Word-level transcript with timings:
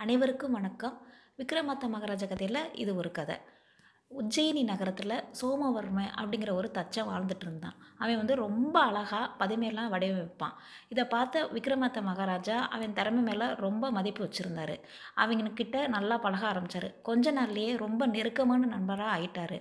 அனைவருக்கும் 0.00 0.52
வணக்கம். 0.52 1.06
விக்ரமாத்த 1.36 1.88
மகாராஜா 1.88 2.26
கதையில் 2.26 2.74
இது 2.74 2.94
ஒரு 2.94 3.10
கதை. 3.10 3.36
உஜ்ஜயினி 4.18 4.62
நகரத்தில் 4.64 5.14
சோமவர்ம 5.40 5.98
அப்படிங்கிற 6.20 6.50
ஒரு 6.52 6.70
தச்சன் 6.78 7.08
வாழ்ந்துட்டு 7.10 7.44
இருந்தான். 7.46 7.76
அவன் 7.98 8.16
வந்து 8.16 8.34
ரொம்ப 8.34 8.80
அழகாக 8.80 9.28
பதுமையெல்லாம் 9.38 9.92
வடிவமைப்பான். 9.94 10.54
இதை 10.88 11.04
பார்த்த 11.04 11.44
விக்ரமாத்த 11.46 12.02
மகாராஜா 12.02 12.56
அவன் 12.68 12.92
திறமை 12.92 13.22
மேலே 13.22 13.46
ரொம்ப 13.54 13.90
மதிப்பு 13.90 14.22
வச்சுருந்தாரு. 14.24 14.76
அவங்கக்கிட்ட 15.16 15.88
நல்லா 15.88 16.18
பழக 16.18 16.46
ஆரம்பித்தார் 16.46 17.00
கொஞ்ச 17.02 17.32
நாள்லேயே 17.32 17.76
ரொம்ப 17.76 18.06
நெருக்கமான 18.06 18.66
நண்பராக 18.66 19.14
ஆயிட்டாரு. 19.16 19.58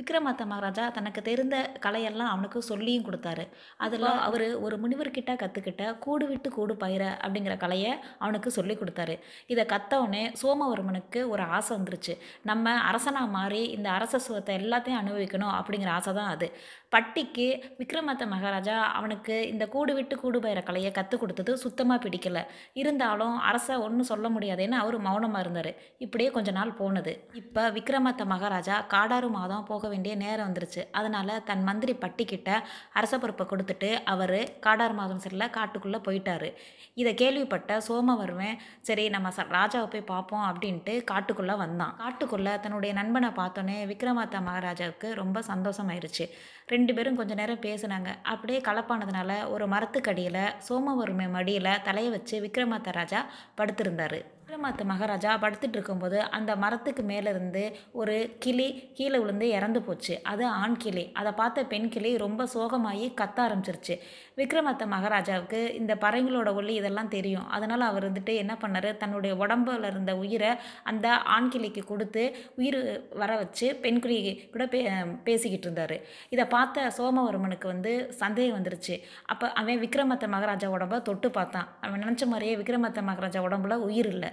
விக்ரமாத்த 0.00 0.42
மகாராஜா 0.46 0.88
தனக்கு 0.88 1.22
தெரிந்த 1.22 1.56
கலையெல்லாம் 1.86 2.30
அவனுக்கு 2.34 2.62
சொல்லியும் 2.62 3.06
கொடுத்தாரு. 3.08 3.44
அதில் 3.76 4.06
அவர் 4.26 4.58
ஒரு 4.58 4.76
முனிவர்கிட்ட 4.76 5.32
கற்றுக்கிட்ட 5.42 5.98
கூடு 5.98 6.26
விட்டு 6.26 6.50
கூடு 6.50 6.76
பயிர 6.76 7.18
அப்படிங்கிற 7.24 7.56
கலையை 7.56 7.92
அவனுக்கு 8.18 8.50
சொல்லி 8.50 8.74
கொடுத்தாரு. 8.74 9.16
இதை 9.46 9.64
கத்தவுடனே 9.64 10.22
சோமவர்மனுக்கு 10.42 11.28
ஒரு 11.28 11.42
ஆசை 11.42 11.76
வந்துருச்சு. 11.76 12.16
நம்ம 12.42 12.74
அரசனாக 12.90 13.26
மாறி 13.26 13.62
இந்த 13.76 13.89
அரச 13.96 14.18
சுகத்தை 14.26 14.54
எல்லாத்தையும் 14.60 15.00
அனுபவிக்கணும் 15.02 15.54
அப்படிங்கிற 15.58 15.90
ஆசை 15.98 16.12
தான் 16.14 16.30
அது. 16.34 16.46
பட்டிக்கு 16.94 17.46
விக்ரமாத்த 17.80 18.24
மகாராஜா 18.32 18.76
அவனுக்கு 18.98 19.48
இந்த 19.48 19.64
கூடு 19.66 19.92
விட்டு 19.94 20.14
கூடு 20.22 20.38
பயிற 20.40 20.60
கலையை 20.68 20.90
கற்றுக் 20.92 21.20
கொடுத்தது 21.22 21.52
சுத்தமாக 21.56 21.98
பிடிக்கல. 22.04 22.38
இருந்தாலும் 22.80 23.36
அரசை 23.50 23.76
ஒன்றும் 23.76 24.08
சொல்ல 24.10 24.28
முடியாதுன்னு 24.28 24.76
அவர் 24.76 24.96
மௌனமாக 24.98 25.42
இருந்தார். 25.44 25.70
இப்படியே 25.98 26.30
கொஞ்ச 26.30 26.50
நாள் 26.50 26.72
போனது. 26.80 27.12
இப்போ 27.42 27.64
விக்ரமாத்த 27.70 28.24
மகாராஜா 28.24 28.80
காடாறு 28.94 29.28
மாதம் 29.28 29.64
போக 29.64 29.88
வேண்டிய 29.88 30.14
நேரம் 30.24 30.48
வந்துருச்சு. 30.48 30.84
அதனால் 30.92 31.34
தன் 31.50 31.64
மந்திரி 31.70 31.94
பட்டிக்கிட்ட 32.04 32.50
அரச 32.92 33.12
பொறுப்பை 33.18 33.46
கொடுத்துட்டு 33.52 33.90
அவர் 34.14 34.38
காடாறு 34.66 34.94
மாதம் 35.00 35.22
செல்ல 35.26 35.50
காட்டுக்குள்ளே 35.58 36.00
போயிட்டாரு. 36.08 36.50
இதை 36.94 37.14
கேள்விப்பட்ட 37.14 37.80
சோமவர்மன் 37.88 38.58
சரி 38.88 39.06
நம்ம 39.08 39.28
ராஜாவை 39.58 39.86
போய் 39.94 40.10
பார்ப்போம் 40.12 40.46
அப்படின்ட்டு 40.50 40.92
காட்டுக்குள்ளே 41.12 41.56
வந்தான். 41.64 41.94
காட்டுக்குள்ளே 42.02 42.52
தன்னுடைய 42.64 42.92
நண்பனை 43.00 43.28
பார்த்தோன்னே 43.40 43.76
விக்ரமாதா 43.86 44.42
மகாராஜாவுக்கு 44.42 45.14
ரொம்ப 45.14 45.40
சந்தோஷமாயிருச்சு. 45.40 46.30
ரெண்டு 46.66 46.94
பேரும் 46.94 47.16
கொஞ்ச 47.16 47.34
நேரம் 47.34 47.60
பேசினாங்க. 47.60 48.08
அப்படியே 48.22 48.58
கலப்பானதுனால 48.58 49.48
ஒரு 49.48 49.68
மரத்துக்கடியில் 49.68 50.52
சோமவர்மை 50.68 51.30
மடியில் 51.30 51.80
தலையை 51.82 52.10
வச்சு 52.10 52.40
விக்ரமாத்த 52.40 52.92
ராஜா 52.92 53.26
படுத்திருந்தார். 53.56 54.24
விக்ரமாத்து 54.50 54.84
மகாராஜா 54.84 55.32
படுத்துட்டு 55.42 55.76
இருக்கும்போது 55.76 56.20
அந்த 56.36 56.56
மரத்துக்கு 56.62 57.02
மேலேருந்து 57.02 57.72
ஒரு 57.92 58.36
கிளி 58.38 58.66
கீழே 58.94 59.18
விழுந்து 59.18 59.48
இறந்து 59.48 59.82
போச்சு. 59.82 60.14
அது 60.22 60.44
ஆண் 60.62 60.76
கிளி. 60.76 61.04
அதை 61.12 61.32
பார்த்த 61.32 61.64
பெண் 61.64 61.88
கிளி 61.88 62.10
ரொம்ப 62.16 62.46
சோகமாகி 62.54 63.06
கத்த 63.20 63.38
ஆரம்பிச்சிருச்சு. 63.44 63.94
விக்ரமாத்த 64.36 64.86
மகாராஜாவுக்கு 64.86 65.60
இந்த 65.74 65.94
பறவைகளோட 65.94 66.54
ஒளி 66.54 66.74
இதெல்லாம் 66.74 67.08
தெரியும். 67.08 67.46
அதனால் 67.48 67.80
அவர் 67.80 68.06
வந்துட்டு 68.12 68.34
என்ன 68.34 68.56
பண்ணார்? 68.62 68.96
தன்னுடைய 68.96 69.34
உடம்புல 69.34 69.90
இருந்த 69.92 70.16
உயிரை 70.16 70.50
அந்த 70.82 71.16
ஆண் 71.36 71.48
கிளிக்கு 71.48 71.84
கொடுத்து 71.84 72.24
உயிர் 72.56 72.80
வர 73.10 73.30
வச்சு 73.36 73.68
பெண் 73.76 73.98
கிளி 73.98 74.18
கூட 74.50 74.66
பே 74.66 74.82
பேசிக்கிட்டு 75.24 75.66
இருந்தார். 75.68 75.96
இதை 76.28 76.44
பார்த்த 76.56 76.92
சோமவர்மனுக்கு 76.98 77.66
வந்து 77.66 77.94
சந்தேகம் 78.12 78.58
வந்துருச்சு. 78.58 78.96
அப்போ 79.26 79.52
அவன் 79.52 79.82
விக்ரமாத்த 79.86 80.28
மகாராஜா 80.36 80.70
உடம்ப 80.70 81.02
தொட்டு 81.02 81.30
பார்த்தான். 81.30 81.70
அவன் 81.80 82.02
நினச்ச 82.02 82.26
மாதிரியே 82.26 82.56
விக்ரமாத்த 82.56 83.02
மகாராஜா 83.02 83.42
உடம்புல 83.42 83.80
உயிர் 83.90 84.12
இல்லை. 84.16 84.32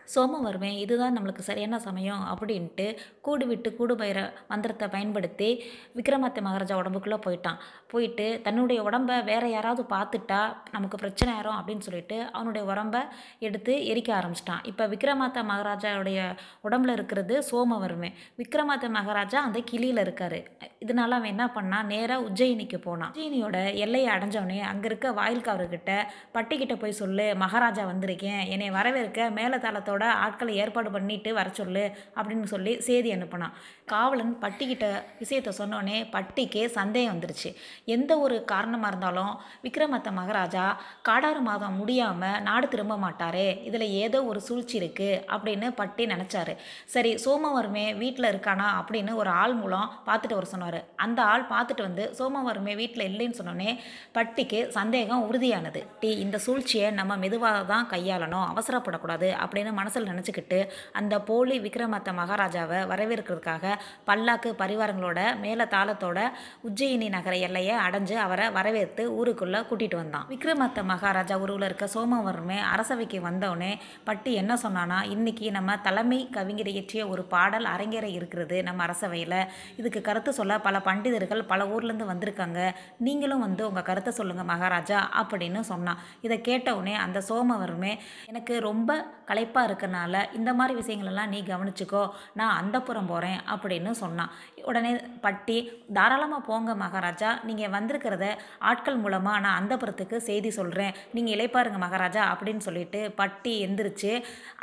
சோமவர்மன் 0.13 0.77
இதுதான் 0.83 1.15
நம்மளுக்கு 1.17 1.43
சரியான 1.49 1.79
சமயம் 1.87 2.23
அப்படின்ட்டு 2.31 2.87
கூடு 3.25 3.45
விட்டு 3.49 3.69
கூடு 3.79 3.93
பயிர 4.01 4.19
மந்திரத்தை 4.51 4.87
பயன்படுத்தி 4.95 5.49
விக்ரமாத்த 5.97 6.41
மகாராஜா 6.47 6.75
உடம்புக்குள்ளே 6.81 7.19
போயிட்டான். 7.25 7.59
போயிட்டு 7.91 8.25
தன்னுடைய 8.45 8.79
உடம்பை 8.87 9.15
வேற 9.29 9.43
யாராவது 9.55 9.83
பார்த்துட்டா 9.93 10.41
நமக்கு 10.75 10.97
பிரச்சனை 11.03 11.31
ஆயிரும் 11.35 11.57
அப்படின்னு 11.59 11.85
சொல்லிட்டு 11.87 12.17
அவனுடைய 12.35 12.63
உடம்பை 12.71 13.01
எடுத்து 13.47 13.73
எரிக்க 13.91 14.09
ஆரம்பிச்சிட்டான். 14.19 14.61
இப்போ 14.71 14.83
விக்ரமாத்த 14.93 15.43
மகாராஜாவுடைய 15.51 16.19
உடம்புல 16.67 16.95
இருக்கிறது 16.97 17.37
சோமவர்மன் 17.49 18.17
விக்ரமாத்த 18.41 18.89
மகாராஜா 18.97 19.39
அந்த 19.47 19.61
கிளியில் 19.71 20.03
இருக்காரு. 20.05 20.39
இதனால 20.85 21.17
அவன் 21.19 21.31
என்ன 21.33 21.45
பண்ணான் 21.57 21.89
நேராக 21.93 22.25
உஜ்ஜயினிக்கு 22.27 22.79
போனான். 22.87 23.11
உஜ்ஜயினியோட 23.13 23.57
எல்லையை 23.85 24.09
அடைஞ்சவனே 24.15 24.59
அங்கே 24.71 24.87
இருக்க 24.91 25.07
வாயில்காவர்கிட்ட 25.19 25.91
பட்டிக்கிட்ட 26.35 26.75
போய் 26.83 26.99
சொல்லு 27.01 27.27
மகாராஜா 27.43 27.85
வந்திருக்கேன். 27.91 28.41
என்னை 28.55 28.69
வரவேற்க 28.79 29.29
மேலதாளத்தோட 29.39 30.00
ஆட்களை 30.23 30.53
ஏற்பாடு 30.63 30.89
பண்ணிட்டு 30.95 31.29
வர 31.39 31.49
சொல்லு 31.59 31.85
அப்படின்னு 32.17 32.47
சொல்லி 32.53 32.73
செய்தி 32.87 33.09
அனுப்பினான். 33.15 33.55
காவலன் 33.91 34.33
பட்டிக்கிட்ட 34.43 34.87
விஷயத்த 35.21 35.51
சொன்னோடனே 35.59 35.97
பட்டிக்கு 36.15 36.61
சந்தேகம் 36.77 37.13
வந்துருச்சு. 37.13 37.49
எந்த 37.95 38.11
ஒரு 38.25 38.35
காரணமாக 38.51 38.91
இருந்தாலும் 38.91 39.33
விக்ரமத்த 39.65 40.11
மகாராஜா 40.19 40.65
காடாறு 41.07 41.41
மாதம் 41.49 41.77
முடியாமல் 41.81 42.39
நாடு 42.47 42.67
திரும்ப 42.73 42.97
மாட்டாரே 43.05 43.47
இதில் 43.69 43.87
ஏதோ 44.03 44.19
ஒரு 44.31 44.39
சூழ்ச்சி 44.47 44.75
இருக்குது 44.81 45.19
அப்படின்னு 45.33 45.69
பட்டி 45.81 46.05
நினச்சாரு. 46.13 46.55
சரி 46.95 47.11
சோமவர்மே 47.25 47.85
வீட்டில் 48.03 48.31
இருக்கானா 48.31 48.67
அப்படின்னு 48.79 49.13
ஒரு 49.21 49.31
ஆள் 49.41 49.55
மூலம் 49.61 49.91
பார்த்துட்டு 50.07 50.37
வர 50.39 50.47
சொன்னார். 50.53 50.79
அந்த 51.05 51.19
ஆள் 51.31 51.45
பார்த்துட்டு 51.53 51.83
வந்து 51.87 52.05
சோமவர்மே 52.19 52.75
வீட்டில் 52.81 53.07
இல்லைன்னு 53.09 53.39
சொன்னோடனே 53.39 53.71
பட்டிக்கு 54.17 54.61
சந்தேகம் 54.77 55.25
உறுதியானது. 55.27 55.81
டி 56.01 56.11
இந்த 56.25 56.37
சூழ்ச்சியை 56.45 56.87
நம்ம 56.99 57.17
மெதுவாக 57.23 57.63
தான் 57.73 57.89
கையாளணும் 57.93 58.47
அவசரப்படக்கூடாது 58.51 59.29
அப்படின்னு 59.43 59.71
மனசில் 59.81 60.09
நினச்சிக்கிட்டு 60.11 60.59
அந்த 60.99 61.15
போலி 61.29 61.57
விக்ரமத்த 61.67 62.09
மகாராஜாவை 62.21 62.79
வரவேற்கிறதுக்காக 62.91 63.75
பல்லாக்கு 64.07 64.49
பரிவாரங்களோட 64.61 65.19
மேல 65.43 65.67
தாளத்தோட 65.75 66.19
உஜ்ஜயினி 66.67 67.09
நகர 67.09 67.33
எல்லையை 67.47 67.75
அடைஞ்சு 67.87 68.15
அவரை 68.25 68.47
வரவேற்று 68.49 69.03
ஊருக்குள்ளே 69.19 69.59
கூட்டிகிட்டு 69.69 69.97
வந்தான். 70.01 70.25
விக்ரமத்த 70.29 70.83
மகாராஜா 70.91 71.35
உருவில் 71.43 71.65
இருக்க 71.67 71.85
சோமவர்மே 71.93 72.57
அரசவைக்கு 72.73 73.19
வந்தவுடனே 73.21 73.71
பட்டி 74.03 74.31
என்ன 74.41 74.53
சொன்னானா 74.63 74.97
இன்றைக்கி 75.13 75.47
நம்ம 75.51 75.77
தலைமை 75.87 76.19
கவிஞர் 76.37 76.71
இயற்றிய 76.73 77.01
ஒரு 77.13 77.23
பாடல் 77.33 77.67
அரங்கேற 77.73 78.07
இருக்கிறது 78.17 78.57
நம்ம 78.67 78.85
அரசவையில். 78.85 79.37
இதுக்கு 79.77 80.01
கருத்து 80.01 80.33
சொல்ல 80.39 80.59
பல 80.67 80.79
பண்டிதர்கள் 80.87 81.43
பல 81.43 81.67
ஊர்லேருந்து 81.73 82.09
வந்திருக்காங்க. 82.11 82.59
நீங்களும் 83.07 83.43
வந்து 83.45 83.63
உங்கள் 83.69 83.87
கருத்தை 83.89 84.13
சொல்லுங்கள் 84.19 84.49
மகாராஜா 84.53 84.99
அப்படின்னு 85.21 85.63
சொன்னான். 85.71 86.01
இதை 86.21 86.37
கேட்டவுடனே 86.49 86.95
அந்த 87.05 87.21
சோமவர்மே 87.29 87.93
எனக்கு 88.25 88.53
ரொம்ப 88.69 88.89
களைப்பாக 89.29 89.69
இருக்கனால 89.71 90.23
இந்த 90.39 90.53
மாதிரி 90.59 90.75
விஷயங்களெல்லாம் 90.81 91.33
நீ 91.33 91.41
கவனிச்சுக்கோ 91.51 92.03
நான் 92.39 92.57
அந்த 92.61 92.77
புறம் 92.87 93.09
போகிறேன் 93.11 93.39
அப்படின்னு 93.53 93.91
சொன்னான். 94.03 94.31
உடனே 94.69 94.91
பட்டி 95.25 95.57
தாராளமாக 95.97 96.47
போங்க 96.49 96.75
மகாராஜா 96.83 97.31
நீங்கள் 97.49 97.73
வந்திருக்கிறத 97.77 98.25
ஆட்கள் 98.71 99.01
மூலமாக 99.03 99.43
நான் 99.45 99.59
அந்த 99.61 99.73
புறத்துக்கு 99.81 100.17
செய்தி 100.29 100.51
சொல்கிறேன் 100.59 100.95
நீங்கள் 101.15 101.35
இழைப்பாருங்க 101.35 101.79
மகாராஜா 101.85 102.23
அப்படின்னு 102.33 102.63
சொல்லிட்டு 102.67 103.01
பட்டி 103.21 103.53
எந்திரிச்சு 103.67 104.11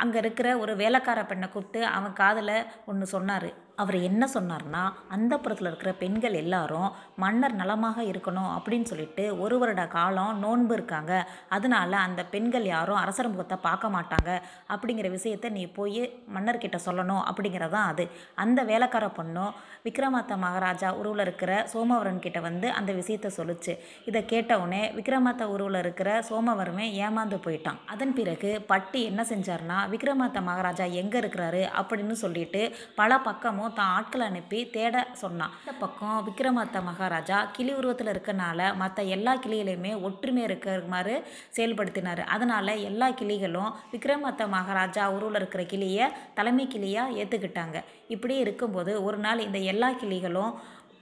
அங்கே 0.03 0.19
இருக்கிற 0.23 0.47
ஒரு 0.63 0.75
வேலைக்கார 0.83 1.19
பெண்ணை 1.31 1.49
கூப்பிட்டு 1.49 1.81
அவன் 1.95 2.19
காதில் 2.21 2.55
ஒன்று 2.91 3.07
சொன்னார். 3.15 3.49
அவர் 3.79 3.97
என்ன 3.99 4.27
சொன்னார்னா 4.33 4.83
அந்த 5.09 5.37
புறத்தில் 5.37 5.67
இருக்கிற 5.67 5.91
பெண்கள் 5.93 6.33
எல்லாரும் 6.33 6.91
மன்னர் 7.15 7.53
நலமாக 7.53 8.01
இருக்கணும் 8.01 8.49
அப்படின்னு 8.57 8.83
சொல்லிட்டு 8.83 9.39
ஒரு 9.39 9.59
வருட 9.59 9.87
காலம் 9.87 10.39
நோன்பு 10.39 10.73
இருக்காங்க. 10.73 11.29
அதனால 11.49 11.97
அந்த 11.97 12.25
பெண்கள் 12.25 12.65
யாரும் 12.65 12.95
அரசர் 12.95 13.29
முகத்தை 13.29 13.57
பார்க்க 13.61 13.87
மாட்டாங்க. 13.87 14.29
அப்படிங்கிற 14.69 15.07
விஷயத்த 15.15 15.49
நீ 15.49 15.65
போய் 15.65 15.99
மன்னர்கிட்ட 16.35 16.79
சொல்லணும் 16.85 17.21
அப்படிங்கிறதான் 17.29 17.87
அது. 17.91 18.07
அந்த 18.35 18.63
வேலைக்கார 18.63 19.05
பொண்ணும் 19.05 19.51
விக்ரமாத்த 19.83 20.37
மகாராஜா 20.37 20.93
உருவில் 20.93 21.19
இருக்கிற 21.19 21.67
சோமவரன் 21.73 22.19
கிட்ட 22.19 22.39
வந்து 22.39 22.69
அந்த 22.71 22.93
விஷயத்த 22.93 23.29
சொல்லுச்சு. 23.37 23.77
இதை 24.05 24.25
கேட்டவுடனே 24.25 24.91
விக்ரமாத்த 24.91 25.43
உருவில் 25.43 25.79
இருக்கிற 25.79 26.19
சோமவரமே 26.19 26.85
ஏமாந்து 27.05 27.39
போயிட்டான். 27.45 27.79
அதன் 27.85 28.13
பிறகு 28.13 28.61
பட்டி 28.67 29.03
என்ன 29.03 29.21
செஞ்சார்னா 29.29 29.79
விக்ரமாத்த 29.91 30.41
மகாராஜா 30.41 30.83
எங்கே 30.83 31.19
இருக்கிறாரு? 31.19 31.63
அப்படின்னு 31.81 32.11
சொல்லிட்டு 32.11 32.75
பல 32.95 33.19
பக்கமும் 33.19 33.67
தான் 33.77 33.91
ஆட்களை 33.97 34.25
அனுப்பி 34.31 34.59
தேட 34.75 35.03
சொன்னான் 35.21 35.53
இந்த 35.61 35.73
பக்கம் 35.83 36.17
விக்ரமாத்த 36.27 36.81
மகாராஜா 36.87 37.37
கிளி 37.55 37.71
உருவத்தில் 37.79 38.11
இருக்கனால 38.13 38.69
மற்ற 38.81 39.03
எல்லா 39.15 39.35
கிளிகளையுமே 39.43 39.93
ஒற்றுமை 40.07 40.41
இருக்கிற 40.47 40.81
மாதிரி 40.95 41.15
செயல்படுத்தினார். 41.57 42.23
அதனால் 42.35 42.73
எல்லா 42.89 43.09
கிளிகளும் 43.21 43.71
விக்ரமாத்த 43.93 44.47
மகாராஜா 44.57 45.05
உருவில் 45.17 45.39
இருக்கிற 45.41 45.63
கிளியை 45.73 46.07
தலைமை 46.39 46.67
கிளியாக 46.75 47.15
ஏற்றுக்கிட்டாங்க 47.21 47.77
இப்படி 48.15 48.37
இருக்கும்போது 48.45 48.91
ஒரு 49.07 49.19
நாள் 49.27 49.45
இந்த 49.47 49.61
எல்லா 49.73 49.91
கிளிகளும் 50.03 50.53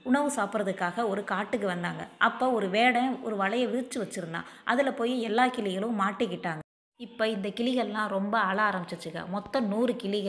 உணவு 0.08 0.28
சாப்பிட்றதுக்காக 0.36 1.04
ஒரு 1.12 1.22
காட்டுக்கு 1.32 1.66
வந்தாங்க. 1.72 2.02
அப்போ 2.28 2.46
ஒரு 2.58 2.68
வேடன் 2.76 3.12
ஒரு 3.26 3.36
வலையை 3.42 3.66
விரித்து 3.72 3.98
வச்சுருந்தான். 4.02 4.48
அதில் 4.72 4.98
போய் 5.00 5.14
எல்லா 5.28 5.44
கிளிகளும் 5.56 6.00
மாட்டிக்கிட்டாங்க. 6.04 6.62
இப்போ 7.04 7.24
இந்த 7.32 7.48
கிளிகள்லாம் 7.58 8.08
ரொம்ப 8.14 8.34
அழ 8.50 8.58
ஆரம்பிச்சிச்சுங்க. 8.68 9.20
மொத்தம் 9.34 9.66
நூறு 9.72 9.92
கிளிக. 10.02 10.28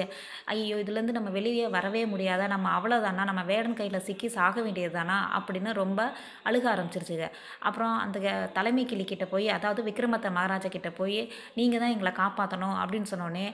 ஐயோ 0.54 0.76
இதுலேருந்து 0.82 1.16
நம்ம 1.18 1.30
வெளியே 1.38 1.64
வரவே 1.76 2.02
முடியாதா? 2.12 2.48
நம்ம 2.54 2.68
அவ்வளோதானா 2.78 3.24
நம்ம 3.30 3.44
வேடன் 3.52 3.78
கையில் 3.80 4.06
சிக்கி 4.08 4.28
சாக 4.36 4.56
வேண்டியது 4.66 4.94
தானா 4.98 5.18
அப்படின்னு 5.38 5.72
ரொம்ப 5.82 6.00
அழுக 6.50 6.66
ஆரம்பிச்சிருச்சுங்க. 6.74 7.28
அப்புறம் 7.70 7.96
அந்த 8.06 8.20
தலைமை 8.58 8.86
கிளிக்கிட்ட 8.92 9.28
போய் 9.34 9.50
அதாவது 9.58 9.84
விக்ரமத்த 9.90 10.30
மகாராஜா 10.38 10.72
கிட்ட 10.78 10.92
போய் 11.02 11.20
நீங்கள் 11.60 11.84
தான் 11.84 11.94
எங்களை 11.96 12.14
காப்பாற்றணும் 12.24 12.78
அப்படின்னு 12.84 13.12
சொன்னோடனே 13.14 13.48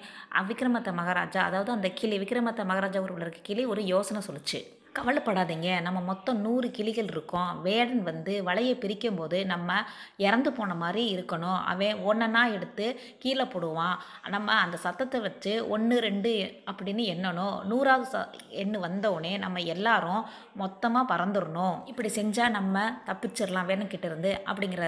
விக்ரமத்த 0.51 0.91
மகாராஜா 1.01 1.41
அதாவது 1.49 1.71
அந்த 1.77 1.91
கிளி 2.01 2.17
விக்ரமத்த 2.25 2.65
மகாராஜா 2.71 3.01
ஊரில் 3.05 3.27
இருக்க 3.27 3.49
கிளி 3.51 3.65
ஒரு 3.75 3.83
யோசனை 3.95 4.21
சொல்லுச்சு. 4.29 4.61
கவலைப்படாதீங்க. 4.97 5.69
நம்ம 5.85 5.99
மொத்தம் 6.09 6.37
நூறு 6.45 6.67
கிளிகள் 6.75 7.09
இருக்கோம். 7.13 7.49
வேடன் 7.65 8.01
வந்து 8.09 8.33
வலையை 8.47 8.75
பிரிக்கும் 8.83 9.17
போது 9.19 9.37
நம்ம 9.51 9.77
இறந்து 10.25 10.49
போன 10.57 10.75
மாதிரி 10.83 11.03
இருக்கணும். 11.15 11.59
அவன் 11.71 11.99
ஒன்றனா 12.09 12.41
எடுத்து 12.57 12.85
கீழே 13.23 13.45
போடுவான். 13.53 13.95
நம்ம 14.35 14.53
அந்த 14.63 14.77
சத்தத்தை 14.85 15.19
வச்சு 15.25 15.53
ஒன்று 15.75 15.95
ரெண்டு 16.07 16.31
அப்படின்னு 16.69 17.05
எண்ணணும். 17.13 17.57
நூறாவது 17.71 18.09
ச 18.13 18.21
எண்ணு 18.63 18.79
வந்தவுடனே 18.85 19.33
நம்ம 19.45 19.63
எல்லாரும் 19.75 20.21
மொத்தமாக 20.63 21.09
பறந்துடணும் 21.11 21.75
இப்படி 21.93 22.11
செஞ்சால் 22.19 22.55
நம்ம 22.57 22.85
தப்பிச்சிடலாம் 23.09 23.69
வேணுக்கிட்ட 23.71 24.07
இருந்து 24.11 24.33
அப்படிங்கிற 24.49 24.85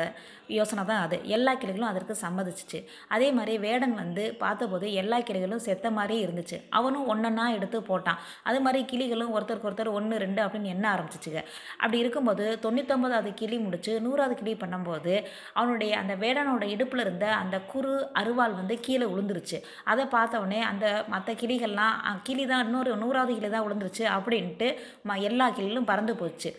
யோசனை 0.57 0.83
தான் 0.89 1.03
அது. 1.05 1.17
எல்லா 1.37 1.53
கிளிகளும் 1.61 1.91
அதற்கு 1.91 2.13
சம்மதிச்சிச்சு. 2.23 2.81
அதே 3.15 3.29
மாதிரி 3.37 3.53
வேடன் 3.67 3.95
வந்து 4.03 4.23
பார்த்தபோது 4.43 4.87
எல்லா 5.03 5.17
கிளிகளும் 5.29 5.65
செத்த 5.67 5.87
மாதிரி 5.99 6.15
இருந்துச்சு. 6.25 6.59
அவனும் 6.79 7.09
ஒன்றன்னா 7.13 7.45
எடுத்து 7.57 7.77
போட்டான். 7.91 8.21
அது 8.49 8.59
மாதிரி 8.65 8.81
கிளிகளும் 8.91 9.33
ஒருத்தருக்கு 9.35 9.69
ஒருத்தர் 9.69 9.95
ஒன்று 9.97 10.21
ரெண்டு 10.25 10.41
அப்படின்னு 10.45 10.73
எண்ண 10.75 10.85
ஆரம்பிச்சிச்சுங்க. 10.93 11.41
அப்படி 11.81 12.01
இருக்கும்போது 12.03 12.45
தொண்ணூத்தொம்பதாவது 12.65 13.31
கிளி 13.41 13.59
முடிச்சு 13.65 13.93
நூறாவது 14.07 14.35
கிளி 14.41 14.55
பண்ணும்போது 14.63 15.15
அவனுடைய 15.59 15.91
அந்த 16.01 16.13
வேடனோட 16.23 16.63
இடுப்பில் 16.75 17.03
இருந்த 17.05 17.25
அந்த 17.41 17.55
குறு 17.73 17.93
அருவாள் 18.21 18.57
வந்து 18.59 18.77
கீழே 18.87 19.05
விழுந்துருச்சு 19.13 19.59
அதை 19.93 20.05
பார்த்தவொடனே 20.15 20.61
அந்த 20.71 20.85
மற்ற 21.13 21.33
கிளிகள்லாம் 21.41 21.95
கிளி 22.27 22.45
தான் 22.51 22.65
இன்னொரு 22.67 22.91
நூறாவது 23.03 23.33
கிளி 23.37 23.49
தான் 23.55 23.65
விழுந்துருச்சு 23.65 24.05
அப்படின்ட்டு 24.17 24.67
ம 25.09 25.17
எல்லா 25.29 25.45
கிளிகளும் 25.57 25.89
பறந்து 25.91 26.13
போச்சு. 26.21 26.49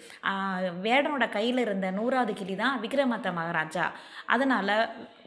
வேடனோட 0.86 1.24
கையில் 1.36 1.62
இருந்த 1.66 1.86
நூறாவது 1.98 2.32
கிளி 2.40 2.56
தான் 2.62 2.76
விக்ரமத்த 2.84 3.32
மகாராஜா. 3.38 3.84
அதனால் 4.34 4.74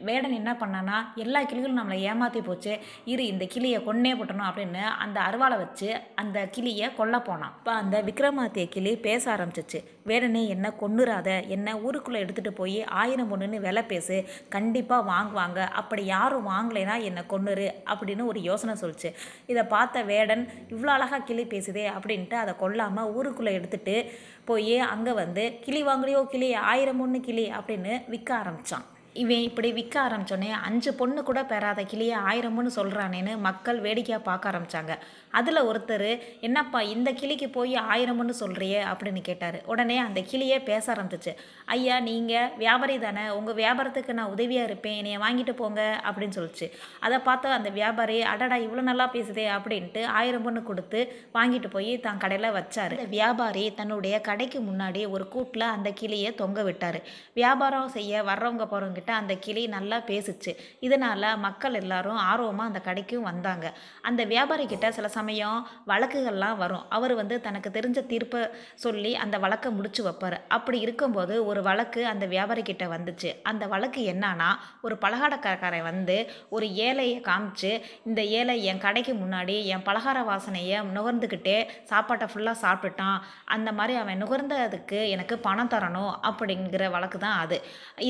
வேடன் 0.08 0.36
என்ன 0.38 0.52
பண்ணானா 0.60 0.96
எல்லா 1.24 1.40
கிளிகளும் 1.50 1.78
நம்மளை 1.80 1.98
ஏமாற்றி 2.10 2.40
போச்சு. 2.46 2.72
இரு 3.12 3.22
இந்த 3.32 3.44
கிளியை 3.54 3.78
கொன்னே 3.88 4.12
போட்டணும் 4.18 4.48
அப்படின்னு 4.48 4.82
அந்த 5.04 5.18
அருவாளை 5.28 5.56
வச்சு 5.62 5.88
அந்த 6.22 6.38
கிளியை 6.56 6.86
கொல்ல 6.98 7.16
போனான். 7.28 7.54
இப்போ 7.58 7.72
அந்த 7.82 7.96
விக்ரமாத்திய 8.06 8.68
கிளி 8.68 8.96
பேச 8.96 9.36
ஆரம்பிச்சிச்சு. 9.36 9.84
வேடனே 10.06 10.46
என்ன 10.48 10.72
கொன்னுறாத? 10.80 11.46
என்ன 11.46 11.78
ஊருக்குள்ளே 11.78 12.22
எடுத்துகிட்டு 12.22 12.50
போய் 12.50 12.84
ஆயிரம் 12.84 13.28
பொண்ணுன்னு 13.32 13.60
விலை 13.60 13.82
பேசு. 13.82 14.24
கண்டிப்பாக 14.48 15.10
வாங்குவாங்க. 15.12 15.58
அப்படி 15.58 16.04
யாரும் 16.04 16.48
வாங்கலைன்னா 16.48 17.02
என்னை 17.02 17.22
கொன்னுரு? 17.28 17.68
அப்படின்னு 17.86 18.26
ஒரு 18.26 18.40
யோசனை 18.40 18.74
சொல்லிச்சு. 18.80 19.12
இதை 19.46 19.62
பார்த்த 19.62 20.02
வேடன் 20.02 20.48
இவ்வளோ 20.68 20.86
அழகாக 20.86 21.24
கிளி 21.24 21.44
பேசுதே 21.44 21.86
அப்படின்ட்டு 21.98 22.34
அதை 22.34 22.56
கொல்லாமல் 22.56 23.12
ஊருக்குள்ளே 23.12 23.58
எடுத்துகிட்டு 23.58 24.10
போய் 24.44 24.78
அங்கே 24.78 25.12
வந்து 25.12 25.58
கிளி 25.60 25.84
வாங்குறியோ? 25.84 26.26
கிளி. 26.26 26.54
ஆயிரம் 26.54 26.96
பொண்ணு 26.96 27.20
கிளி. 27.20 27.50
அப்படின்னு 27.50 28.08
விற்க 28.08 28.34
ஆரம்பித்தான் 28.34 28.91
இவன் 29.20 29.46
இப்படி 29.46 29.68
விற்க 29.76 29.96
ஆரம்பித்தோடனே 30.02 30.50
அஞ்சு 30.66 30.90
பொண்ணு 30.98 31.20
கூட 31.22 31.40
பெறாத 31.50 31.80
கிளியை 31.90 32.18
ஆயிரம்னு 32.28 32.70
சொல்கிறானேன்னு 32.76 33.32
மக்கள் 33.46 33.78
வேடிக்கையாக 33.86 34.26
பார்க்க 34.28 34.50
ஆரம்பித்தாங்க 34.50 34.92
அதில் 35.38 35.66
ஒருத்தர் 35.68 36.10
என்னப்பா 36.46 36.80
இந்த 36.94 37.10
கிளிக்கு 37.20 37.46
போய் 37.56 37.74
ஆயிரம்னு 37.92 38.34
சொல்கிறியே 38.40 38.80
அப்படின்னு 38.90 39.20
கேட்டார். 39.28 39.58
உடனே 39.72 39.96
அந்த 40.06 40.20
கிளியே 40.30 40.58
பேச 40.70 40.84
ஆரம்பிச்சிச்சு. 40.94 41.32
ஐயா 41.74 41.96
நீங்கள் 42.08 42.50
வியாபாரி 42.62 42.96
தானே 43.04 43.24
உங்கள் 43.38 43.58
வியாபாரத்துக்கு 43.60 44.16
நான் 44.18 44.32
உதவியாக 44.34 44.68
இருப்பேன் 44.70 44.98
என்னைய 45.00 45.18
வாங்கிட்டு 45.24 45.54
போங்க 45.60 45.82
அப்படின்னு 46.06 46.36
சொல்லிச்சு. 46.38 46.68
அதை 47.06 47.18
பார்த்து 47.28 47.56
அந்த 47.58 47.72
வியாபாரி 47.78 48.18
அடடா 48.32 48.58
இவ்வளோ 48.64 48.84
நல்லா 48.90 49.06
பேசுதே 49.16 49.46
அப்படின்ட்டு 49.56 50.02
ஆயிரம் 50.20 50.46
பொண்ணு 50.48 50.62
கொடுத்து 50.70 51.00
வாங்கிட்டு 51.38 51.70
போய் 51.76 51.92
தான் 52.06 52.22
கடையில் 52.24 52.56
வச்சார். 52.58 52.96
இந்த 52.98 53.08
வியாபாரி 53.18 53.64
தன்னுடைய 53.80 54.14
கடைக்கு 54.30 54.60
முன்னாடி 54.70 55.04
ஒரு 55.14 55.26
கூட்டில் 55.36 55.66
அந்த 55.76 55.90
கிளியை 56.02 56.32
தொங்க 56.42 56.62
விட்டார். 56.70 57.00
வியாபாரம் 57.40 57.94
செய்ய 57.98 58.22
வர்றவங்க 58.32 58.66
போகிறவங்க 58.74 59.01
கிட்ட 59.02 59.14
அந்த 59.20 59.34
கிளி 59.44 59.62
நல்லா 59.74 59.96
பேசிச்சு. 60.10 60.52
இதனால் 60.86 61.26
மக்கள் 61.44 61.76
எல்லாரும் 61.80 62.18
ஆர்வமாக 62.30 62.70
அந்த 62.70 62.80
கடைக்கும் 62.88 63.26
வந்தாங்க. 63.30 63.66
அந்த 64.08 64.22
வியாபாரிக்கிட்ட 64.32 64.88
சில 64.96 65.06
சமயம் 65.16 65.58
வழக்குகள்லாம் 65.90 66.58
வரும். 66.62 66.84
அவர் 66.96 67.14
வந்து 67.20 67.36
தனக்கு 67.46 67.68
தெரிஞ்ச 67.76 68.00
தீர்ப்பை 68.12 68.42
சொல்லி 68.84 69.12
அந்த 69.24 69.36
வழக்கை 69.44 69.70
முடிச்சு 69.78 70.02
வைப்பார். 70.06 70.36
அப்படி 70.56 70.78
இருக்கும்போது 70.84 71.34
ஒரு 71.50 71.60
வழக்கு 71.68 72.02
அந்த 72.12 72.26
வியாபாரிக்கிட்ட 72.34 72.86
வந்துச்சு. 72.94 73.30
அந்த 73.50 73.66
வழக்கு 73.72 74.02
என்னன்னா 74.12 74.50
ஒரு 74.86 74.96
பலகாரக்காரன் 75.04 75.88
வந்து 75.90 76.16
ஒரு 76.56 76.68
ஏழையை 76.86 77.18
காமிச்சு 77.30 77.72
இந்த 78.10 78.20
ஏழை 78.38 78.56
என் 78.70 78.82
கடைக்கு 78.86 79.14
முன்னாடி 79.22 79.56
என் 79.74 79.86
பலகார 79.88 80.18
வாசனையை 80.30 80.78
நுகர்ந்துக்கிட்டே 80.96 81.58
சாப்பாட்டை 81.92 82.28
ஃபுல்லாக 82.32 82.62
சாப்பிட்டுட்டான். 82.64 83.18
அந்த 83.56 83.68
மாதிரி 83.80 83.96
அவன் 84.02 84.22
நுகர்ந்ததுக்கு 84.22 85.00
எனக்கு 85.16 85.34
பணம் 85.48 85.72
தரணும் 85.74 86.12
அப்படிங்கிற 86.30 86.84
வழக்கு 86.96 87.18
தான் 87.26 87.38
அது. 87.44 87.56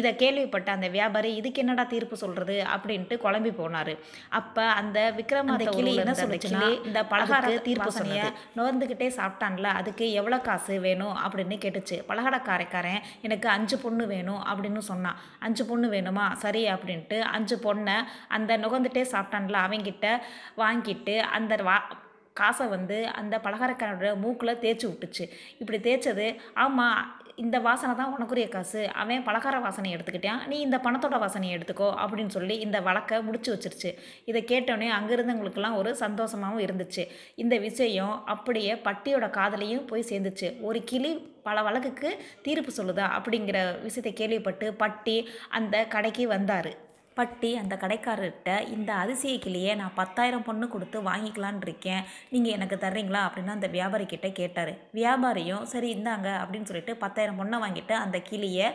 இதை 0.00 0.10
கேள்விப்பட்ட 0.22 0.68
அந்த 0.76 0.81
வியாபாரி 0.88 1.34
இதுக்கு 1.34 1.60
என்னடா 1.60 1.84
தீர்ப்பு 1.84 2.16
சொல்கிறது 2.16 2.64
அப்படின்ட்டு 2.74 3.18
குழம்பி 3.24 3.52
போனார். 3.60 3.98
அப்போ 4.28 4.62
அந்த 4.62 5.12
விக்ரம 5.16 5.46
அந்த 5.46 5.64
கிளி 5.64 5.94
என்ன 5.94 6.12
சொல்லுச்சுன்னா 6.12 6.84
இந்த 6.86 7.02
பலகார 7.02 7.62
தீர்ப்பு 7.62 7.92
சொன்னிய 7.92 8.32
நுகர்ந்துக்கிட்டே 8.56 9.10
சாப்பிட்டான்ல 9.16 9.62
அதுக்கு 9.62 10.12
எவ்வளோ 10.12 10.38
காசு 10.38 10.80
வேணும்? 10.80 11.16
அப்படின்னு 11.16 11.58
கேட்டுச்சு. 11.64 11.98
பலகாரக்காரைக்காரன் 12.08 13.00
எனக்கு 13.22 13.48
அஞ்சு 13.48 13.78
பொண்ணு 13.78 14.06
வேணும் 14.06 14.44
அப்படின்னு 14.44 14.78
சொன்னான். 14.78 15.16
அஞ்சு 15.38 15.66
பொண்ணு 15.66 15.90
வேணுமா? 15.90 16.32
சரி 16.32 16.64
அப்படின்ட்டு 16.66 17.20
அஞ்சு 17.20 17.56
பொண்ணை 17.56 18.04
அந்த 18.28 18.58
நுகர்ந்துட்டே 18.58 19.04
சாப்பிட்டான்ல 19.12 19.58
அவங்கிட்ட 19.66 20.20
வாங்கிட்டு 20.56 21.18
அந்த 21.18 21.56
வா 21.56 22.00
காசை 22.32 22.66
வந்து 22.66 23.06
அந்த 23.06 23.38
பலகாரக்காரனோட 23.38 24.16
மூக்கில் 24.16 24.58
தேய்ச்சி 24.60 24.86
விட்டுச்சு. 24.86 25.28
இப்படி 25.58 25.78
தேய்ச்சது 25.78 26.36
ஆமாம் 26.54 27.21
இந்த 27.36 27.56
வாசனை 27.58 27.92
தான் 27.96 28.12
உனக்குரிய 28.14 28.48
காசு. 28.48 28.80
அவன் 29.02 29.24
பலகார 29.28 29.60
வாசனை 29.60 29.94
எடுத்துக்கிட்டான். 29.94 30.46
நீ 30.46 30.60
இந்த 30.60 30.76
பணத்தோட 30.84 31.16
வாசனையை 31.24 31.54
எடுத்துக்கோ 31.58 31.88
அப்படின்னு 32.02 32.34
சொல்லி 32.36 32.58
இந்த 32.58 32.80
வழக்கை 32.80 33.22
முடிச்சு 33.22 33.50
வச்சிருச்சு. 33.54 33.90
இதை 34.24 34.42
கேட்டோடனே 34.52 34.88
அங்கிருந்தவங்களுக்கெல்லாம் 34.98 35.78
ஒரு 35.80 35.96
சந்தோஷமாகவும் 36.00 36.64
இருந்துச்சு. 36.66 37.04
இந்த 37.34 37.56
விஷயம் 37.58 38.14
அப்படியே 38.34 38.74
பட்டியோட 38.74 39.28
காதலையும் 39.38 39.86
போய் 39.86 40.08
சேர்ந்துச்சு. 40.10 40.60
ஒரு 40.60 40.84
கிளி 40.84 41.12
பல 41.42 41.62
வழக்குக்கு 41.62 42.10
தீர்ப்பு 42.42 42.72
சொல்லுதா 42.76 43.08
அப்படிங்கிற 43.18 43.58
விஷயத்தை 43.82 44.12
கேள்விப்பட்டு 44.12 44.74
பட்டி 44.74 45.28
அந்த 45.48 45.84
கடைக்கு 45.84 46.26
வந்தார். 46.28 46.72
பட்டி 47.14 47.56
அந்த 47.56 47.74
கடைக்காரர்கிட்ட 47.76 48.50
இந்த 48.68 48.92
அதிசய 48.94 49.38
கிளியை 49.38 49.74
நான் 49.74 49.94
பத்தாயிரம் 49.94 50.42
பொண்ணு 50.42 50.68
கொடுத்து 50.68 51.00
வாங்கிக்கலான் 51.02 51.60
இருக்கேன் 51.62 52.02
நீங்கள் 52.30 52.52
எனக்கு 52.52 52.76
தர்றீங்களா? 52.76 53.22
அப்படின்னு 53.26 53.46
அந்த 53.46 53.68
வியாபாரிக்கிட்ட 53.68 54.32
கேட்டார். 54.32 54.72
வியாபாரியும் 54.94 55.62
சரி 55.62 55.94
இந்தாங்க 55.94 56.28
அப்படின்னு 56.42 56.62
சொல்லிட்டு 56.62 56.96
பத்தாயிரம் 56.96 57.40
பொண்ணை 57.40 57.58
வாங்கிட்டு 57.58 57.92
அந்த 57.92 58.18
கிளியை 58.18 58.68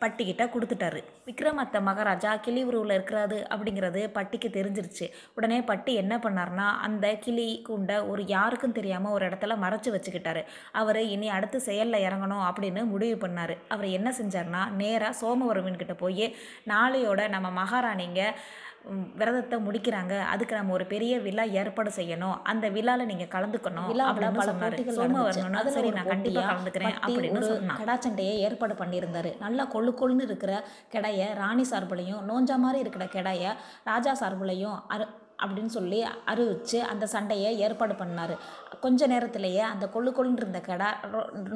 பட்டிக்கிட்ட 0.00 0.44
கொடுத்துட்டாரு. 0.54 1.00
விக்ரமத்த 1.26 1.80
மகாராஜா 1.80 2.36
கிளி 2.36 2.62
உருவில் 2.64 2.94
இருக்கிறாரு 2.98 3.38
அப்படிங்கிறது 3.54 4.02
பட்டிக்கு 4.16 4.48
தெரிஞ்சிருச்சு. 4.48 5.06
உடனே 5.34 5.62
பட்டி 5.62 5.94
என்ன 5.94 6.16
பண்ணார்னா 6.16 6.66
அந்த 6.86 7.14
கிளி 7.14 7.48
கூண்டை 7.68 8.08
ஒரு 8.08 8.24
யாருக்கும் 8.24 8.76
தெரியாமல் 8.78 9.12
ஒரு 9.12 9.26
இடத்துல 9.28 9.56
மறைச்சு 9.64 9.90
வச்சுக்கிட்டாரு. 9.96 10.44
அவர் 10.72 11.00
இனி 11.14 11.28
அடுத்து 11.28 11.60
செயலில் 11.60 12.04
இறங்கணும் 12.08 12.46
அப்படின்னு 12.48 12.84
முடிவு 12.84 13.28
பண்ணார். 13.28 13.56
அவர் 13.68 13.88
என்ன 13.98 14.14
செஞ்சார்னா 14.22 14.70
நேராக 14.82 15.18
சோமவரவன்கிட்ட 15.20 15.96
போய் 16.04 16.26
நாளையோட 16.66 17.28
நம்ம 17.28 17.50
மகாராணிங்க 17.62 18.22
விரதத்தை 19.20 19.58
முடிக்கிறாங்க. 19.66 20.14
அதுக்கு 20.32 20.56
நம்ம 20.56 20.72
ஒரு 20.72 20.86
பெரிய 20.86 21.18
விழா 21.18 21.42
ஏற்பாடு 21.60 21.90
செய்யணும். 21.96 22.36
அந்த 22.42 22.68
விழாவில் 22.68 23.10
நீங்கள் 23.12 23.32
கலந்துக்கணும். 23.36 23.90
அப்படின்னு 24.08 24.40
பல 24.40 24.52
சொன்னாரு. 24.52 24.78
சோமவர்மனும் 24.98 25.56
நடந்துச்சு. 25.56 25.76
சரி 25.78 25.90
நான் 25.90 26.12
கண்டிப்பாக 26.14 26.52
கலந்துக்கிறேன் 26.52 26.96
அப்படின்னு 27.06 27.38
ஒரு 27.42 27.50
சொன்னான். 27.54 27.80
கடாச்சண்டையை 27.82 28.36
ஏற்பாடு 28.48 28.74
பண்ணியிருந்தாரு. 28.74 29.32
நல்லா 29.38 29.66
கொழு 29.74 29.92
கொழுன்னு 30.02 30.28
இருக்கிற 30.30 30.64
கிடைய 30.94 31.34
ராணி 31.34 31.66
சார்புலையும் 31.70 32.24
நோஞ்சா 32.30 32.58
மாதிரி 32.66 32.78
இருக்கிற 32.78 33.06
கிடைய 33.16 33.54
ராஜா 33.84 34.14
சார்புலையும் 34.20 34.78
அரு 34.88 35.06
அப்படின்னு 35.42 35.72
சொல்லி 35.78 35.98
அறிவித்து 36.32 36.78
அந்த 36.92 37.04
சண்டையை 37.14 37.50
ஏற்பாடு 37.66 37.94
பண்ணார். 38.02 38.34
கொஞ்ச 38.84 39.06
நேரத்திலேயே 39.12 39.62
அந்த 39.72 39.84
கொள்ளு 39.94 40.10
கொள்ளுன்னு 40.16 40.40
இருந்த 40.42 40.60
கடை 40.68 40.88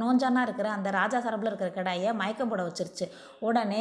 நோஞ்சானா 0.03 0.41
இருக்கிற 0.47 0.69
அந்த 0.77 0.89
ராஜா 0.99 1.19
சரப்பில் 1.25 1.51
இருக்கிற 1.51 1.71
கடாயை 1.77 2.11
மயக்கம் 2.21 2.51
போட 2.53 2.62
வச்சிருச்சு. 2.69 3.07
உடனே 3.49 3.81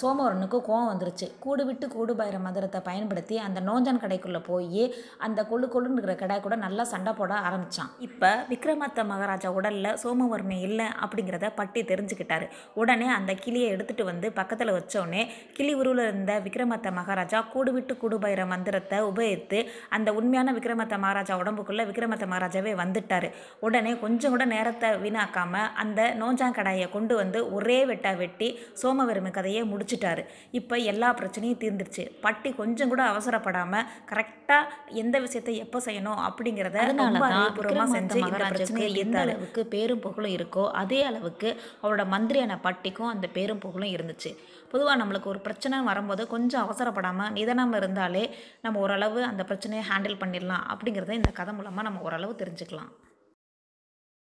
சோமவரனுக்கு 0.00 0.58
கோவம் 0.68 0.90
வந்துருச்சு. 0.92 1.26
கூடு 1.44 1.62
விட்டு 1.68 1.86
கூடு 1.94 2.12
பயிற 2.20 2.38
மந்திரத்தை 2.46 2.80
பயன்படுத்தி 2.88 3.36
அந்த 3.46 3.60
நோஞ்சான் 3.68 4.02
கடைக்குள்ளே 4.04 4.42
போய் 4.50 4.84
அந்த 5.26 5.40
கொள்ளு 5.50 5.68
கொள்ளுன்னு 5.74 5.98
இருக்கிற 6.00 6.16
கடை 6.22 6.38
கூட 6.46 6.56
நல்லா 6.66 6.86
சண்டை 6.92 7.14
போட 7.20 7.32
ஆரம்பித்தான் 7.48 7.90
இப்போ 8.08 8.30
விக்ரமாத்த 8.52 9.04
மகாராஜா 9.12 9.50
உடலில் 9.58 9.90
சோமவர்மை 10.04 10.58
இல்லை 10.68 10.88
அப்படிங்கிறத 11.04 11.50
பட்டி 11.60 11.82
தெரிஞ்சுக்கிட்டாரு. 11.92 12.48
உடனே 12.82 13.08
அந்த 13.18 13.34
கிளியை 13.44 13.68
எடுத்துகிட்டு 13.74 14.06
வந்து 14.12 14.26
பக்கத்தில் 14.40 14.74
வச்சோடனே 14.78 15.24
கிளி 15.58 15.74
உருவில் 15.80 16.04
இருந்த 16.08 16.34
விக்ரமாத்த 16.46 16.94
மகாராஜா 17.00 17.40
கூடு 17.54 17.72
விட்டு 17.76 17.96
கூடு 18.02 18.18
பயிற 18.26 18.44
மந்திரத்தை 18.54 19.00
உபயோகித்து 19.36 19.58
அந்த 19.96 20.08
உண்மையான 20.18 20.52
விக்ரமத்த 20.56 20.94
மகாராஜா 21.04 21.34
உடம்புக்குள்ளே 21.42 21.84
விக்ரமத்த 21.90 22.24
மகாராஜாவே 22.32 22.72
வந்துட்டார். 22.82 23.28
உடனே 23.66 23.92
கொஞ்சம் 24.04 24.32
கூட 24.34 24.44
நேரத்தை 24.54 24.88
வீணாக்காமல் 25.04 25.70
அந்த 25.82 26.00
நோஞ்சாங்கடாயை 26.20 26.86
கொண்டு 26.96 27.14
வந்து 27.22 27.38
ஒரே 27.56 27.78
வெட்டா 27.90 28.12
வெட்டி 28.22 28.48
சோமவெருமை 28.82 29.30
கதையை 29.38 29.62
முடிச்சிட்டாரு. 29.72 30.24
இப்போ 30.60 30.76
எல்லா 30.92 31.10
பிரச்சனையும் 31.20 31.62
தீர்ந்துருச்சு. 31.64 32.04
பட்டி 32.26 32.52
கொஞ்சம் 32.60 32.92
கூட 32.92 33.02
அவசரப்படாமல் 33.12 33.88
கரெக்ட் 34.12 34.45
கரெக்டாக 34.48 34.98
எந்த 35.02 35.16
விஷயத்தை 35.24 35.52
எப்போ 35.62 35.78
செய்யணும் 35.86 36.20
அப்படிங்கிறத 36.26 36.76
அதனால 36.82 37.06
ரொம்ப 37.10 37.22
தான் 37.22 37.36
அறிவுபூர்வமாக 37.38 37.86
விக்ரமாதித்த 37.86 37.96
செஞ்சு 37.96 38.20
இந்த 38.22 38.50
பிரச்சனையை 38.52 38.90
எந்த 39.04 39.18
அளவுக்கு 39.22 39.60
பேரும் 39.72 40.02
புகழும் 40.04 40.34
இருக்கோ 40.38 40.64
அதே 40.82 41.00
அளவுக்கு 41.10 41.48
அவரோட 41.80 42.04
மந்திரியான 42.14 42.58
பட்டிக்கும் 42.66 43.10
அந்த 43.14 43.28
பேரும் 43.36 43.62
புகழும் 43.64 43.94
இருந்துச்சு. 43.96 44.30
பொதுவாக 44.72 45.00
நம்மளுக்கு 45.02 45.32
ஒரு 45.32 45.42
பிரச்சனை 45.46 45.82
வரும்போது 45.90 46.22
கொஞ்சம் 46.34 46.64
அவசரப்படாமல் 46.66 47.34
நிதானம் 47.38 47.76
இருந்தாலே 47.80 48.24
நம்ம 48.66 48.84
ஓரளவு 48.84 49.20
அந்த 49.30 49.44
பிரச்சனையை 49.50 49.84
ஹேண்டில் 49.90 50.20
பண்ணிடலாம் 50.22 50.64
அப்படிங்கிறத 50.74 51.20
இந்த 51.20 51.32
கதை 51.40 51.54
மூலமாக 51.58 51.86
நம்ம 51.88 52.06
ஓரளவு 52.08 52.40
தெரிஞ்சுக்கலாம். 52.42 52.92